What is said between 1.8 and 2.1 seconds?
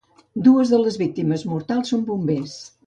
són